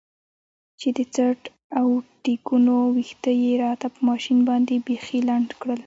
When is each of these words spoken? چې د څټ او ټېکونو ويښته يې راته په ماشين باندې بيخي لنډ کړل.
چې 0.79 0.87
د 0.97 0.99
څټ 1.13 1.41
او 1.79 1.87
ټېکونو 2.23 2.75
ويښته 2.95 3.31
يې 3.43 3.51
راته 3.63 3.87
په 3.93 3.99
ماشين 4.09 4.37
باندې 4.49 4.83
بيخي 4.85 5.19
لنډ 5.29 5.49
کړل. 5.61 5.79